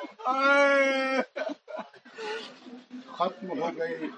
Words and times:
ختم 3.17 3.49
ہو 3.61 3.69
گئی. 3.79 4.09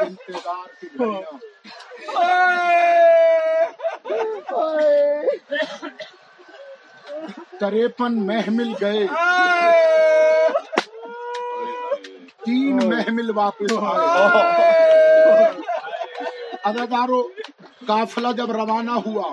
انتظار 0.00 0.68
کی 0.80 0.88
گھڑیاں 0.98 1.36
تریپن 7.60 8.12
محمل 8.26 8.72
گئے. 8.80 9.06
تین 12.44 12.76
محمل 12.88 13.28
واپس 13.36 13.72
آئے. 13.92 15.46
اداکاروں 16.64 17.22
قافلہ 17.86 18.32
جب 18.36 18.50
روانہ 18.52 18.96
ہوا 19.06 19.32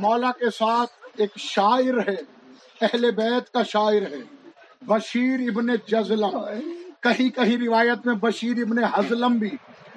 مولا 0.00 0.30
کے 0.32 0.50
ساتھ 0.50 0.90
ایک 1.16 1.30
شاعر 1.36 2.08
ہے 2.08 2.16
اہل 2.80 3.10
بیت 3.10 3.50
کا 3.50 3.62
شاعر 3.62 4.02
ہے۔ 4.12 4.22
بشیر 4.86 5.40
ابن 5.40 5.66
جزلم۔ 5.86 6.38
کہیں 7.00 7.28
کہیں 7.28 7.56
روایت 7.56 8.06
میں 8.06 8.14
بشیر 8.14 8.56
ابن 8.62 8.84
حزلم 8.84 9.38
بھی 9.38 9.50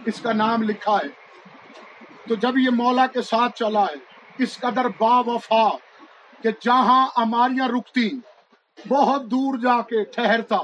اس 0.06 0.22
کا 0.22 0.34
نام 0.34 0.64
لکھا 0.64 0.95
ہے۔ 0.95 1.28
تو 2.28 2.36
جب 2.36 2.58
یہ 2.58 2.70
مولا 2.70 3.06
کے 3.06 3.22
ساتھ 3.22 3.58
چلا 3.58 3.84
ہے 3.84 3.95
اس 4.44 4.58
قدر 4.58 4.88
با 5.00 5.20
وفا 5.20 5.70
کہ 6.42 6.50
جہاں 6.61 7.08
اماریاں 7.16 7.67
رکتی 7.67 8.09
بہت 8.88 9.22
دور 9.23 9.58
جا 9.58 9.82
کے 9.82 10.04
ٹھہرتا 10.04 10.58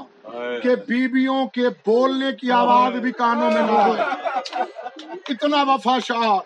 کہ 0.62 0.74
بیبیوں 0.88 1.46
کے 1.46 1.68
بولنے 1.68 2.32
کی 2.32 2.50
آواز 2.50 2.92
بھی 2.92 3.12
کانوں 3.12 3.50
میں 3.50 3.62
نہ 3.62 3.70
ہو 3.70 3.94
اتنا 5.28 5.62
وفا 5.62 5.98
شاہ۔ 5.98 6.38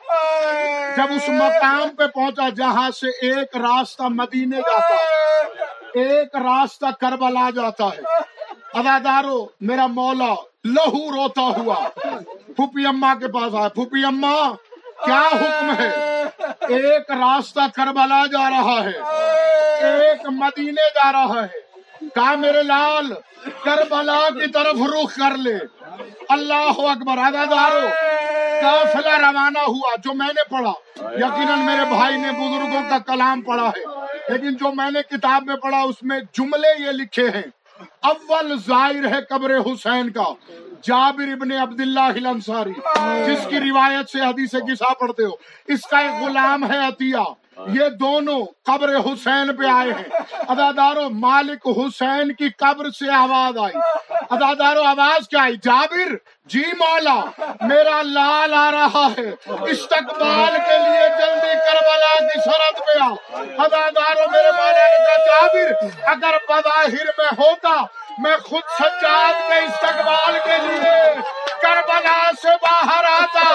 جب 0.97 1.07
اس 1.11 1.29
مقام 1.29 1.89
پہ 1.89 2.07
پہنچا 2.07 2.49
جہاں 2.49 2.91
سے 2.91 3.07
ایک 3.07 3.57
راستہ 3.57 4.03
مدینے 4.03 4.57
جاتا 4.57 4.95
ایک 5.95 6.37
راستہ 6.37 6.87
کربلا 7.01 7.51
جاتا 7.51 7.85
ہے۔ 7.85 8.01
ادادارو 8.75 9.47
میرا 9.61 9.87
مولا 9.87 10.35
لہو 10.65 11.11
روتا 11.11 11.43
ہوا۔ 11.43 11.89
پھوپھی 12.57 12.87
اما 12.87 13.15
کے 13.15 13.29
پاس 13.29 13.55
آیا۔ 13.55 13.69
پھوپھی 13.69 14.05
اما 14.05 14.53
کیا 15.07 15.29
حکم 15.33 15.73
ہے؟ 15.79 16.23
ایک 16.61 17.11
راستہ 17.11 17.61
کربلا 17.75 18.27
جا 18.27 18.51
رہا 18.51 18.85
ہے۔ 18.85 18.99
ایک 19.87 20.21
مدینے 20.27 20.89
جا 20.95 21.13
رہا 21.13 21.43
ہے۔ 21.43 21.69
کہا 22.15 22.35
میرے 22.35 22.63
لال، 22.63 23.13
کربلا 23.65 24.29
کی 24.31 24.51
طرف 24.53 24.77
رخ 24.83 25.17
کر 25.17 25.37
لے۔ 25.37 25.78
اللہ 26.29 26.79
اکبر 26.79 27.19
ادادارو 27.19 27.89
قافلہ 28.63 29.27
روانہ 29.27 29.59
ہوا، 29.59 29.95
جو 30.05 30.15
میں 30.15 30.27
نے 30.27 30.49
پڑھا۔ 30.49 30.73
یقیناً 31.15 31.59
میرے 31.59 31.85
بھائی 31.85 32.17
نے 32.17 32.33
بزرگوں 32.33 32.91
کا 32.91 32.99
کلام 32.99 33.41
پڑھا 33.41 33.69
ہے۔ 33.69 33.83
لیکن 34.33 34.51
جو 34.51 34.73
میں 34.75 34.91
نے 34.91 35.03
کتاب 35.03 35.43
میں 35.47 35.57
پڑھا، 35.57 35.81
اس 35.81 36.03
میں 36.03 36.21
جملے 36.39 36.87
یہ 36.87 36.91
لکھے 36.91 37.31
ہیں۔ 37.31 37.43
اول 38.03 38.59
ظاہر 38.67 39.17
ہے 39.17 39.23
قبر 39.31 39.57
حسین 39.57 40.11
کا، 40.11 40.35
جابر 40.83 41.33
ابن 41.33 41.53
عبداللہ 41.53 42.01
الانصاری۔ 42.01 42.73
جس 43.27 43.47
کی 43.49 43.61
روایت 43.61 44.11
سے 44.11 44.21
حدیث 44.21 44.51
قصہ 44.51 44.93
پڑھتے 45.01 45.25
ہو۔ 45.25 45.31
اس 45.67 45.81
کا 45.81 45.99
ایک 45.99 46.23
غلام 46.23 46.73
ہے 46.73 46.79
عطیہ۔ 46.79 47.48
یہ 47.67 47.89
دونوں 48.01 48.41
قبر 48.65 48.97
حسین 48.97 49.57
پہ 49.57 49.67
آئے 49.67 49.93
ہیں۔ 49.93 50.05
ادادارو 50.49 51.09
مالک 51.11 51.69
حسین 51.79 52.33
کی 52.33 52.49
قبر 52.49 52.91
سے 52.91 53.11
آواز 53.13 53.59
آئی۔ 53.59 53.77
ادادارو 54.31 54.83
آواز 54.83 55.29
کیا 55.29 55.43
آئی؟ 55.43 55.57
جابر 55.57 56.15
جی 56.47 56.65
مولا، 56.79 57.15
میرا 57.61 58.03
لال 58.03 58.55
آ 58.55 58.71
رہا 58.71 59.07
ہے۔ 59.19 59.29
استقبال 59.71 60.57
کے 60.67 60.79
لیے 60.79 61.09
جلدی 61.19 61.55
کربلا 61.67 62.15
کی 62.29 62.41
سرحد 62.41 62.79
پہ 62.87 62.99
آ 63.03 63.11
ادادارو 63.65 64.31
میرے 64.31 64.53
مولا 64.53 64.87
نے 64.89 65.05
کہا 65.05 65.25
جابر، 65.27 65.73
اگر 66.05 66.37
بظاہر 66.49 67.11
میں 67.19 67.29
ہوتا، 67.39 67.75
میں 68.19 68.37
خود 68.45 68.63
سجاد 68.79 69.33
کے 69.49 69.59
استقبال 69.59 70.39
کے 70.45 70.57
لیے 70.67 71.13
کربلا 71.63 72.19
سے 72.43 72.49
باہر 72.63 73.05
آتا۔ 73.05 73.49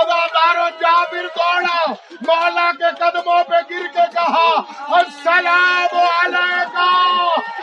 ادادارو 0.00 0.68
جابر 0.80 1.26
دوڑا 1.36 1.92
مولا 2.26 2.70
کے 2.78 2.90
قدموں 2.98 3.42
پہ 3.44 3.58
گر 3.70 3.86
کے 3.86 4.04
کہا، 4.14 4.48
السلام 4.96 5.96
علیکہ 5.96 6.90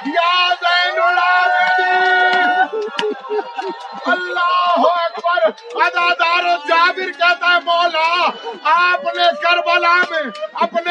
یا 0.05 0.53
زین 0.61 1.01
العابدین۔ 1.01 2.79
اللہ 4.05 4.85
اکبر۔ 4.87 5.49
ادادار 5.85 6.43
و 6.43 6.55
جابر 6.67 7.11
کہتا 7.11 7.47
ہے، 7.47 7.59
مولا، 7.65 8.29
آپ 8.63 9.03
نے 9.15 9.23
کربلا 9.43 9.95
میں 10.09 10.23
اپنے 10.53 10.90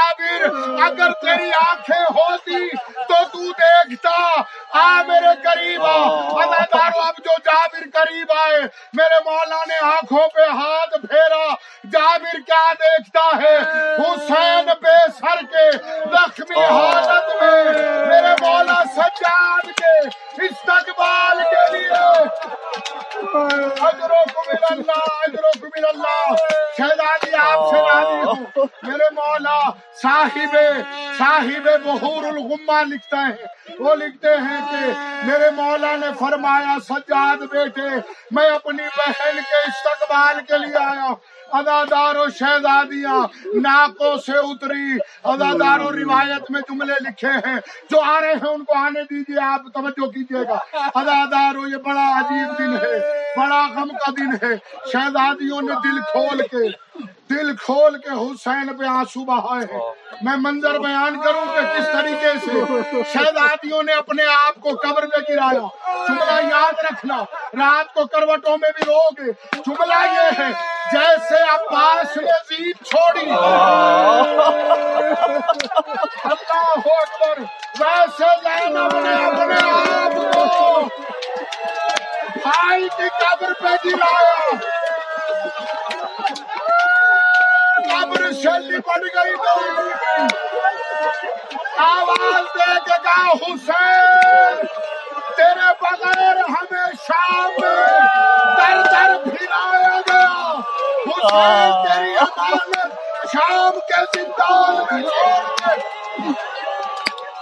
جابر 0.00 0.44
اگر 0.82 1.12
تیری 1.12 1.50
آنکھیں 1.60 2.04
ہوتی 2.10 2.68
تو 3.08 3.24
تو 3.32 3.52
دیکھتا۔ 3.52 4.10
آ 4.80 5.02
میرے 5.02 5.32
قریب 5.44 5.82
آ 5.82 5.94
ادادارو 6.42 7.00
اب 7.00 7.14
جو 7.24 7.36
جابر 7.44 7.84
قریب 7.94 8.32
آئے، 8.36 8.60
میرے 8.92 9.18
مولا 9.24 9.58
نے 9.68 9.84
آنکھوں 9.86 10.28
پہ 10.28 10.48
ہاتھ 10.50 11.06
پھیرا۔ 11.06 11.54
جابر 11.92 12.40
کیا 12.46 12.72
دیکھتا 12.80 13.26
ہے؟ 13.42 13.56
حسین 13.98 14.68
بے 14.82 14.96
سر 15.18 15.42
کے 15.52 15.70
زخمی 16.12 16.64
ہاتھ 16.64 16.89
صاحب 31.40 31.84
بحور 31.84 32.24
الغمہ 32.24 32.82
لکھتا 32.84 33.28
ہے 33.28 33.44
وہ 33.78 33.94
لکھتے 33.94 34.28
ہیں 34.28 34.60
کہ 34.70 34.92
میرے 35.26 35.50
مولا 35.50 35.96
نے 35.96 36.06
فرمایا، 36.18 36.76
سجاد 36.88 37.36
بیٹے، 37.36 37.88
میں 38.30 38.50
اپنی 38.50 38.82
بہن 38.82 39.36
کے 39.36 39.60
استقبال 39.68 40.40
کے 40.48 40.58
لیے 40.58 40.76
آیا 40.84 41.12
ادادار 41.52 42.14
و 42.14 42.28
شہزادیاں 42.38 43.26
ناکوں 43.54 44.16
سے 44.16 44.32
اتری۔ 44.32 44.98
ادادار 45.24 45.80
و 45.80 45.92
روایت 45.92 46.50
میں 46.50 46.60
جملے 46.60 46.94
لکھے 47.00 47.28
ہیں۔ 47.28 47.58
جو 47.90 48.00
آ 48.00 48.20
رہے 48.20 48.32
ہیں 48.32 48.48
ان 48.48 48.64
کو 48.64 48.74
آنے 48.76 49.02
دیجیے 49.02 49.40
آپ 49.42 49.60
توجہ 49.74 50.06
کیجیے 50.06 50.42
گا۔ 50.48 50.78
ادادار 50.94 51.68
یہ 51.68 51.76
بڑا 51.76 52.18
عجیب 52.18 52.58
دن 52.58 52.76
ہے، 52.76 52.98
بڑا 53.36 53.66
غم 53.76 53.88
کا 53.88 54.10
دن 54.10 54.46
ہے۔ 54.46 54.54
شہزادیوں 54.92 55.62
نے 55.62 55.72
دل 55.84 56.00
کھول 56.00 56.38
کے 56.38 56.89
دل 57.30 57.48
کھول 57.56 57.96
کے 57.98 58.10
حسین 58.10 58.66
پہ 58.78 58.84
آنسو 58.88 59.20
بہائے 59.24 59.64
ہیں۔ 59.72 59.80
میں 60.22 60.36
منظر 60.36 60.78
بیان 60.78 61.20
کروں 61.22 61.44
کہ 61.46 61.60
کس 61.74 61.86
طریقے 61.92 62.32
سے 62.44 63.02
شہزادیوں 63.12 63.82
نے 63.82 63.92
اپنے 63.92 64.24
آپ 64.32 64.54
کو 64.62 64.70
قبر 64.82 65.02
میں 65.02 65.20
گرایا۔ 65.28 65.66
جملہ 66.06 66.38
یاد 66.48 66.84
رکھنا 66.84 67.18
رات 67.60 67.92
کو 67.94 68.06
کروٹوں 68.06 68.56
میں 68.60 68.70
بھی 68.76 68.84
رو 68.86 69.02
گے 69.18 69.30
جملہ 69.66 70.00
یہ 70.14 70.28
ہے 70.38 70.50
جیسے 70.92 71.42
عباس 71.52 72.16
نے 72.16 72.32
زید 72.48 72.84
چھوڑی۔ 72.86 73.30
اللہ 76.30 76.88
اکبر 77.00 77.40
ویسے 77.80 78.28
زینب 78.42 78.98
نے 78.98 79.14
اپنے 79.24 79.58
آپ 79.70 80.14
کو 80.34 80.88
بھائی 82.42 82.88
کی 82.96 83.08
قبر 83.20 83.52
پہ 83.60 83.72
گرایا۔ 83.84 84.58
قبر 88.00 88.22
سے 88.32 88.52
لپٹ 88.60 89.02
گئی 89.14 89.34
تو 89.36 89.54
آواز 91.84 92.44
دے 92.54 92.74
کے 92.86 92.96
کہا 93.04 93.26
حسین، 93.42 94.54
تیرے 95.36 95.68
بغیر 95.80 96.36
ہمیں 96.52 96.88
شام 97.06 97.50
در 97.60 98.78
در 98.92 99.12
پھرایا 99.24 99.96
گیا۔ 100.08 100.38
حسین، 101.08 101.70
تیری 101.84 102.12
امانت 102.20 102.90
شام 103.32 103.74
کے 103.90 104.00
زندان 104.14 104.74
میں 104.90 105.02
چھوڑ 105.02 105.38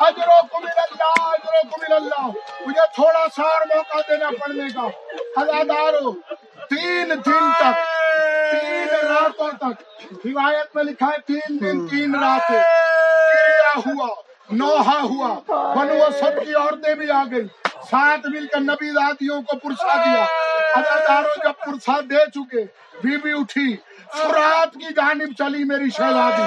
اجرکم 0.07 0.65
اللہ 0.67 1.17
اجرکم 1.29 1.93
اللہ۔ 1.95 2.27
مجھے 2.67 2.87
تھوڑا 2.95 3.25
سا 3.37 3.45
اور 3.55 3.63
موقع 3.75 4.01
دینا 4.09 4.31
پڑنے 4.41 4.69
کا 4.75 4.87
ہزادارو 5.41 6.13
تین 6.71 7.09
دن 7.27 7.45
تک، 7.59 7.77
تین 8.51 8.78
راتوں 9.41 9.73
تک؟ 9.73 10.27
روایت 10.27 10.75
میں 10.75 10.85
لکھا 10.85 11.07
ہے 11.07 11.19
تین 11.27 11.61
دن 11.61 11.87
تین 11.89 12.15
راتیں 12.15 12.63
ہوا 13.77 14.09
نوحہ 14.51 15.01
ہوا 15.03 15.35
بنو 15.51 16.09
سب 16.19 16.41
کی 16.45 16.55
عورتیں 16.55 16.95
بھی 16.95 17.11
آ 17.11 17.23
گئی 17.31 17.47
ساتھ 17.91 18.27
مل 18.27 18.47
کر 18.53 18.61
نبی 18.61 18.91
دادیوں 18.91 19.41
کو 19.43 19.57
پرسا 19.59 19.97
دیا۔ 20.05 20.25
اداداروں 20.75 21.37
جب 21.45 21.65
پرسا 21.67 22.01
دے 22.11 22.25
چکے 22.35 22.65
بی 23.03 23.17
بی 23.17 23.33
اٹھی۔ 23.33 23.77
فرات 24.13 24.75
کی 24.75 24.95
جانب 24.95 25.33
چلی 25.39 25.65
میری 25.65 25.91
شہزادی۔ 25.91 26.43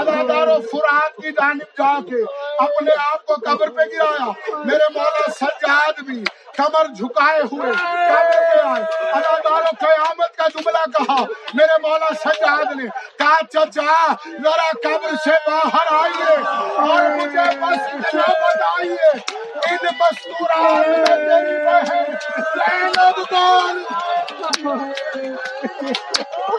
اداداروں 0.00 0.62
فرات 0.62 1.16
کی 1.16 1.30
جانب 1.32 1.78
جا 1.78 1.98
کے 2.10 2.22
اپنے 2.58 2.90
آپ 3.12 3.26
کو 3.26 3.34
قبر 3.34 3.68
پہ 3.70 3.82
گرایا۔ 3.82 4.56
میرے 4.64 4.92
مولا 4.94 5.30
سجاد 5.30 6.00
بھی 6.00 6.24
کمر 6.56 6.86
جھکائے 6.94 7.40
ہوئے 7.52 7.72
قبر 7.72 8.40
پہ 8.52 8.58
آئے۔ 8.58 8.82
اداداروں 9.12 9.72
قیامت 9.80 10.36
کا 10.36 10.46
جملہ 10.54 10.84
کہا۔ 10.94 11.24
میرے 11.54 11.80
مولا 11.82 12.14
سجاد 12.24 12.76
نے 12.76 12.84
کہا، 13.18 13.36
چچا، 13.52 14.12
ذرا 14.26 14.70
قبر 14.84 15.14
سے 15.24 15.30
باہر 15.46 15.94
آئیے 15.94 16.36
اور 16.76 17.10
مجھے 17.16 17.56
بس 17.60 17.94
اتنا 17.94 18.30
بتائیے۔ 18.30 19.43
دید 19.66 19.84
مستورات 19.98 20.88
میں 20.88 21.16
تیری 21.18 21.56
بہن 21.64 22.12
زینب 22.54 23.20
کون 23.28 23.84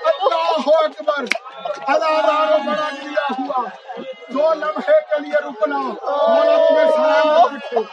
اللہ 0.06 0.70
اکبر 0.76 1.26
ہزاروں 1.90 2.30
کو 2.50 2.64
بڑا 2.66 2.90
گریا 2.92 3.28
ہوا 3.32 3.64
دو 4.30 4.54
لمحے 4.54 4.98
کے 5.10 5.22
لیے 5.22 5.44
رکنا 5.46 5.80
ملک 5.80 6.72
میں 6.72 6.88
سلام 6.90 7.58
کرتے 7.60 7.84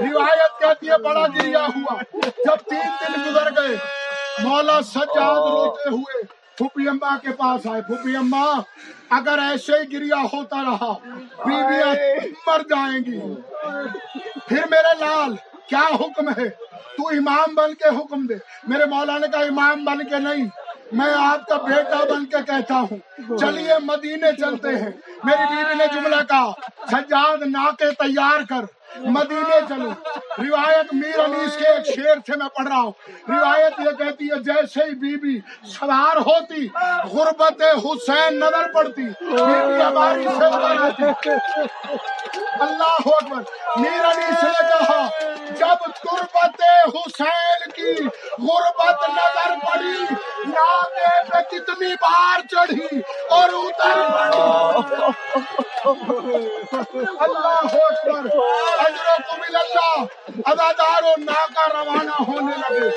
روایت 0.00 0.58
کہتی 0.60 0.90
ہے 0.90 0.98
بڑا 1.04 1.26
گریا 1.36 1.66
ہوا 1.68 1.96
جب 2.18 2.68
تین 2.68 2.90
دن 3.00 3.22
گزر 3.22 3.50
گئے 3.56 3.76
مولا 4.40 4.80
سجاد 4.84 5.48
روتے 5.48 5.88
ہوئے 5.90 6.22
پھوپی 6.60 6.88
امبا 6.88 7.16
کے 7.22 7.30
پاس 7.30 7.66
آئے۔ 7.66 7.82
پھوپھی 7.82 8.16
امبا 8.16 8.44
اگر 9.10 9.38
ایسے 9.38 9.72
ہی 9.72 9.92
گریا 9.92 10.22
ہوتا 10.32 10.56
رہا 10.62 10.92
بیویاں 11.46 11.94
مر 12.46 12.60
جائیں 12.60 12.98
گی۔ 12.98 13.20
پھر 14.48 14.60
میرے 14.70 14.98
لال 15.00 15.36
کیا 15.66 15.86
حکم 15.94 16.28
ہے؟ 16.28 16.48
تو 16.96 17.08
امام 17.08 17.54
بن 17.54 17.74
کے 17.74 17.88
حکم 17.88 18.26
دے۔ 18.26 18.34
میرے 18.68 18.84
مولا 18.84 19.18
نے 19.18 19.26
کہا 19.28 19.40
امام 19.40 19.84
بن 19.84 20.08
کے 20.08 20.18
نہیں 20.18 20.48
میں 20.92 21.14
آپ 21.16 21.46
کا 21.46 21.56
بیٹا 21.56 22.04
بن 22.04 22.26
کے 22.26 22.36
کہتا 22.46 22.80
ہوں۔ 22.80 22.98
چلیے 23.36 23.72
مدینے 23.82 24.32
چلتے 24.40 24.68
ہیں۔ 24.68 24.90
میری 25.24 25.56
بیوی 25.56 25.74
نے 25.74 25.84
جملہ 25.94 26.22
کہا 26.28 26.52
سجاد 26.90 27.36
ناکے 27.46 27.90
تیار 27.90 28.40
کر۔ 28.48 28.79
مدینے 28.96 29.60
چلوں 29.68 29.90
روایت 30.38 30.92
میر 30.94 31.24
علیس 31.24 31.56
کے 31.56 31.66
ایک 31.68 31.86
شیر 31.86 32.18
تھے 32.26 32.36
میں 32.36 32.48
پڑھ 32.48 32.68
رہا 32.68 32.80
ہوں۔ 32.80 32.92
روایت 33.28 33.80
یہ 33.80 33.96
کہتی 33.98 34.28
ہے، 34.30 34.38
جیسے 34.44 34.84
ہی 34.84 34.94
بی 35.00 35.16
بی 35.22 35.38
سوار 35.72 36.16
ہوتی، 36.26 36.66
غربت 37.12 37.62
حسین 37.84 38.38
نظر 38.40 38.72
پڑتی 38.74 39.02
بی 39.02 39.36
بی 39.66 39.82
ہماری 39.82 40.24
سے 40.38 41.30
اللہ 42.60 43.08
اکبر۔ 43.08 43.42
میر 43.76 44.04
انیس 44.04 44.42
نے 44.44 44.68
کہا 44.68 45.08
جب 45.60 45.80
قربت 46.02 46.60
حسین 46.94 47.70
کی 47.76 47.92
غربت 48.44 49.02
نظر 49.08 49.54
پڑی 49.64 49.98
نامے 50.52 51.10
پہ 51.30 51.40
کتنی 51.50 51.94
بار 52.02 52.40
چڑھی 52.50 53.00
اور 53.30 53.48
اتر 53.52 53.98
پڑی۔ 54.14 54.38
اللہ 57.24 57.74
اکبر 57.88 58.26
اجرکم 58.84 59.42
اللہ 59.48 60.04
اداداروں 60.50 61.14
ناکہ 61.24 61.68
روانہ 61.76 62.22
ہونے 62.28 62.56
لگے۔ 62.56 62.88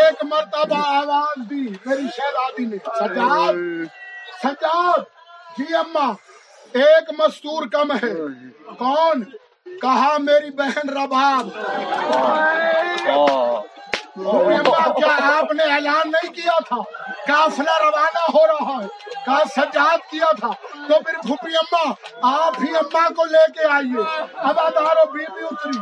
ایک 0.00 0.24
مرتبہ 0.24 0.80
آواز 0.96 1.50
دی، 1.50 1.66
میری 1.86 2.08
شہزادی 2.16 2.64
نے، 2.64 2.78
سجاد 2.98 3.54
سجاد 4.42 5.00
جی 5.58 5.74
اماں 5.76 6.12
ایک 6.72 7.10
مستور 7.18 7.66
کم 7.72 7.92
ہے۔ 7.92 8.12
کون؟ 8.78 9.24
کہا 9.82 10.16
میری 10.18 10.50
بہن 10.50 10.88
رباب۔ 10.88 11.48
کیا 14.96 15.38
آپ 15.38 15.52
نے 15.52 15.62
اعلان 15.62 16.10
نہیں 16.10 16.32
کیا 16.32 16.58
تھا؟ 16.68 16.76
قافلہ 17.26 17.84
روانہ 17.84 18.38
ہو 18.38 18.46
رہا 18.46 18.84
ہے 18.84 18.88
کہا 19.26 19.38
سجاد 19.56 19.98
کیا 20.10 20.36
تھا۔ 20.40 20.50
تو 20.88 21.00
پھر 21.00 21.18
پھپھی 21.22 21.56
اما 21.56 21.92
آپ 22.44 22.52
ہی 22.62 22.76
اما 22.76 23.08
کو 23.08 23.24
لے 23.24 23.52
کے 23.52 23.64
آئیے۔ 23.72 24.28
اب 24.36 24.60
ادارو 24.60 25.10
بی 25.12 25.24
اتری۔ 25.24 25.78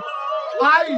آئی۔ 0.65 0.97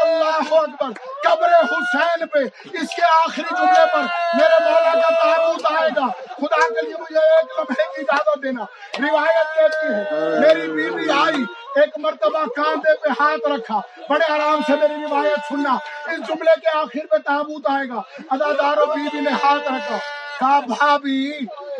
اللہ 0.00 0.54
اکبر۔ 0.54 0.86
قبر 1.24 1.48
حسین 1.64 2.26
پہ، 2.26 2.38
اس 2.64 2.96
کے 2.96 3.04
آخری 3.04 3.42
جملے 3.50 3.84
پر 3.92 4.00
میرے 4.34 4.64
مولا 4.64 4.92
کا 4.94 5.10
تابوت 5.10 5.66
آئے 5.80 5.90
گا۔ 5.96 6.06
خدا 6.36 6.68
کے 6.68 6.86
لیے 6.86 6.94
مجھے 7.00 7.18
ایک 7.18 7.58
لمحے 7.58 7.82
کی 7.82 8.00
اجازت 8.00 8.42
دینا۔ 8.42 8.62
روایت 8.98 9.54
کہتی 9.54 9.86
ہے، 9.86 10.04
میری 10.40 10.72
بیوی 10.72 11.10
آئی۔ 11.10 11.44
ایک 11.80 11.98
مرتبہ 11.98 12.44
کاندے 12.56 12.96
پہ 12.96 13.22
ہاتھ 13.22 13.48
رکھا۔ 13.48 13.80
بڑے 14.08 14.32
آرام 14.32 14.60
سے 14.66 14.76
میری 14.76 14.94
روایت 14.94 15.38
سننا۔ 15.48 15.76
اس 16.06 16.28
جملے 16.28 16.60
کے 16.60 16.78
آخر 16.78 17.06
میں 17.10 17.18
تابوت 17.18 17.70
آئے 17.70 17.88
گا۔ 17.88 18.02
اداداروں 18.30 18.86
بیوی 18.86 19.20
نے 19.20 19.30
ہاتھ 19.30 19.72
رکھا۔ 19.72 19.96
کہا 20.38 20.60
بھابی 20.60 21.32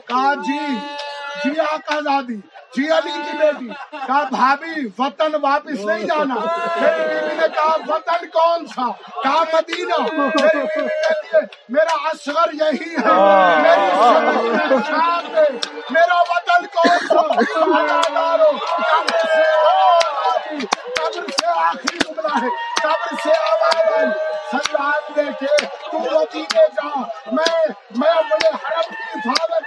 کہا 0.08 0.34
جی 0.34 0.58
جی 1.44 1.60
آقا 1.60 2.00
زادی 2.00 2.40
جی 2.76 2.90
علی 2.90 3.10
کی 3.10 3.38
بیٹی۔ 3.38 3.68
کہا 4.06 4.24
بھابی 4.24 4.88
وطن 4.98 5.34
واپس 5.42 5.84
نہیں 5.84 5.98
جانا۔ 5.98 6.34
میری 6.80 7.08
بیوی 7.08 7.34
نے 7.34 7.46
کہا، 7.54 7.76
وطن 7.88 8.26
کون 8.26 8.66
سا؟ 8.66 8.90
کہا 9.22 9.44
مدینہ۔ 9.52 10.02
میرا 11.68 11.96
اصغر 12.04 12.52
یہی 12.52 12.94
ہے۔ 12.94 13.14
میری 13.62 13.90
میرا 15.90 16.14
وطن 16.14 16.66
کون 16.66 17.08
سا؟ 17.08 17.20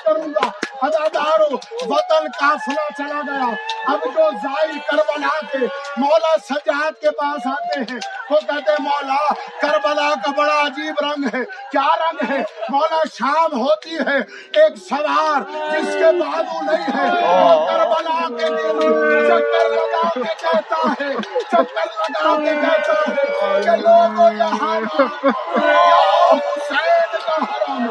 کروں 0.06 0.28
گا۔ 0.28 0.50
ادادارو 0.82 1.56
وطن 1.94 2.28
کافلہ 2.40 2.90
چلا 2.98 3.22
گیا۔ 3.28 3.54
اب 3.88 4.00
جو 4.04 4.30
زائی 4.44 4.80
کربلا 4.80 5.46
کے 5.52 5.58
مولا 5.98 6.38
سجاد 6.50 7.02
کے 7.02 7.12
پاس 7.12 7.48
آتے 7.48 7.80
ہیں، 7.80 8.00
وہ 8.30 8.40
کہتے 8.40 8.72
ہیں، 8.72 8.78
مولا، 8.80 9.34
کربلا 9.62 10.14
کا 10.26 10.32
بڑا 10.38 10.62
عجیب 10.62 10.96
رنگ 11.02 11.26
ہے۔ 11.34 11.46
کیا 11.72 11.88
رنگ 11.96 12.32
ہے؟ 12.32 12.44
مولا، 12.70 13.02
شام 13.14 13.60
ہوتی 13.60 13.96
ہے۔ 13.96 14.18
ایک 14.62 14.78
سوار 14.90 15.42
جس 15.72 15.94
کے 15.94 16.12
بازو 16.20 16.62
نہیں 16.62 16.98
ہے، 16.98 17.10
وہ 17.28 17.68
کربلا 17.68 18.28
کے 18.28 18.46
دن 18.46 18.82
چکر 19.28 19.70
لگا 19.70 20.10
کے 20.14 20.34
کہتا 20.42 21.04
ہے۔ 21.04 21.14
چکر 21.52 21.86
لگا 21.86 22.36
کے 22.38 22.56
کہتا 22.62 22.94
ہے 22.94 23.62
کہ 23.62 23.70
لوگوں 23.70 24.34
یہاں 24.34 24.80
یا 24.82 26.32
حسین 26.32 27.18
کا 27.26 27.36
حرم 27.36 27.88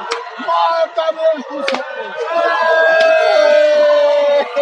Deus 1.20 1.44
do 1.50 1.64
céu. 1.68 2.69